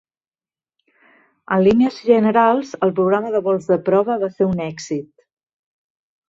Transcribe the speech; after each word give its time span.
En 1.57 1.61
línies 1.67 1.99
generals, 2.07 2.71
el 2.87 2.95
programa 3.01 3.35
de 3.37 3.43
vols 3.49 3.69
de 3.75 3.79
prova 3.91 4.17
va 4.25 4.31
ser 4.39 4.49
un 4.55 4.65
èxit. 4.71 5.13